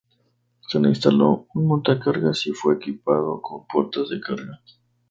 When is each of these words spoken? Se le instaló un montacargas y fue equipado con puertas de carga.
Se 0.61 0.79
le 0.79 0.89
instaló 0.89 1.45
un 1.53 1.67
montacargas 1.67 2.47
y 2.47 2.53
fue 2.53 2.73
equipado 2.73 3.39
con 3.39 3.67
puertas 3.67 4.09
de 4.09 4.19
carga. 4.19 4.59